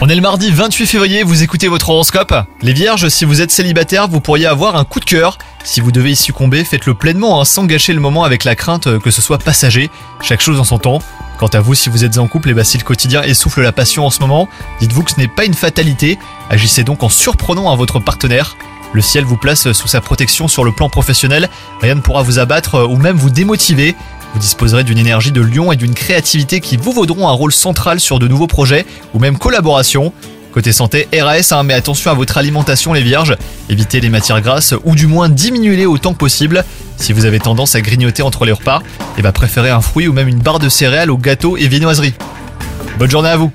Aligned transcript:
On 0.00 0.08
est 0.08 0.14
le 0.14 0.22
mardi 0.22 0.50
28 0.50 0.86
février, 0.86 1.22
vous 1.22 1.42
écoutez 1.42 1.68
votre 1.68 1.90
horoscope. 1.90 2.34
Les 2.62 2.72
vierges, 2.72 3.10
si 3.10 3.26
vous 3.26 3.42
êtes 3.42 3.50
célibataire, 3.50 4.08
vous 4.08 4.20
pourriez 4.20 4.46
avoir 4.46 4.76
un 4.76 4.84
coup 4.84 5.00
de 5.00 5.04
cœur. 5.04 5.36
Si 5.64 5.82
vous 5.82 5.92
devez 5.92 6.12
y 6.12 6.16
succomber, 6.16 6.64
faites-le 6.64 6.94
pleinement, 6.94 7.38
hein, 7.38 7.44
sans 7.44 7.66
gâcher 7.66 7.92
le 7.92 8.00
moment 8.00 8.24
avec 8.24 8.44
la 8.44 8.54
crainte 8.54 8.98
que 9.00 9.10
ce 9.10 9.20
soit 9.20 9.36
passager. 9.36 9.90
Chaque 10.22 10.40
chose 10.40 10.58
en 10.58 10.64
son 10.64 10.78
temps. 10.78 11.00
Quant 11.38 11.48
à 11.48 11.60
vous, 11.60 11.74
si 11.74 11.90
vous 11.90 12.04
êtes 12.04 12.16
en 12.16 12.26
couple, 12.26 12.48
et 12.48 12.54
bah, 12.54 12.64
si 12.64 12.78
le 12.78 12.84
quotidien 12.84 13.22
essouffle 13.22 13.60
la 13.60 13.72
passion 13.72 14.06
en 14.06 14.10
ce 14.10 14.20
moment, 14.20 14.48
dites-vous 14.80 15.02
que 15.02 15.10
ce 15.10 15.20
n'est 15.20 15.28
pas 15.28 15.44
une 15.44 15.52
fatalité. 15.52 16.18
Agissez 16.48 16.82
donc 16.82 17.02
en 17.02 17.10
surprenant 17.10 17.70
à 17.70 17.76
votre 17.76 18.00
partenaire. 18.00 18.56
Le 18.94 19.02
ciel 19.02 19.24
vous 19.24 19.36
place 19.36 19.72
sous 19.72 19.88
sa 19.88 20.00
protection 20.00 20.48
sur 20.48 20.64
le 20.64 20.72
plan 20.72 20.88
professionnel, 20.88 21.50
rien 21.82 21.96
ne 21.96 22.00
pourra 22.00 22.22
vous 22.22 22.38
abattre 22.38 22.86
ou 22.88 22.96
même 22.96 23.16
vous 23.16 23.28
démotiver. 23.28 23.94
Vous 24.36 24.42
disposerez 24.42 24.84
d'une 24.84 24.98
énergie 24.98 25.32
de 25.32 25.40
lion 25.40 25.72
et 25.72 25.76
d'une 25.76 25.94
créativité 25.94 26.60
qui 26.60 26.76
vous 26.76 26.92
vaudront 26.92 27.26
un 27.26 27.32
rôle 27.32 27.54
central 27.54 28.00
sur 28.00 28.18
de 28.18 28.28
nouveaux 28.28 28.46
projets 28.46 28.84
ou 29.14 29.18
même 29.18 29.38
collaborations. 29.38 30.12
Côté 30.52 30.72
santé, 30.72 31.08
RAS, 31.18 31.52
hein, 31.52 31.62
mais 31.62 31.72
attention 31.72 32.10
à 32.10 32.14
votre 32.14 32.36
alimentation 32.36 32.92
les 32.92 33.00
vierges, 33.00 33.34
évitez 33.70 33.98
les 33.98 34.10
matières 34.10 34.42
grasses 34.42 34.74
ou 34.84 34.94
du 34.94 35.06
moins 35.06 35.30
diminuez-les 35.30 35.86
autant 35.86 36.12
que 36.12 36.18
possible. 36.18 36.66
Si 36.98 37.14
vous 37.14 37.24
avez 37.24 37.40
tendance 37.40 37.76
à 37.76 37.80
grignoter 37.80 38.22
entre 38.22 38.44
les 38.44 38.52
repas, 38.52 38.82
et 39.16 39.22
bah 39.22 39.32
préférez 39.32 39.70
un 39.70 39.80
fruit 39.80 40.06
ou 40.06 40.12
même 40.12 40.28
une 40.28 40.40
barre 40.40 40.58
de 40.58 40.68
céréales 40.68 41.10
au 41.10 41.16
gâteau 41.16 41.56
et 41.56 41.66
viennoiserie. 41.66 42.12
Bonne 42.98 43.10
journée 43.10 43.30
à 43.30 43.38
vous 43.38 43.50